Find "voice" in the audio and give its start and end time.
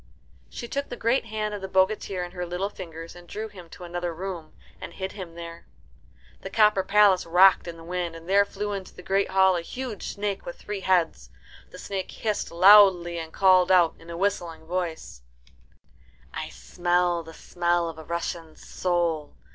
14.65-15.21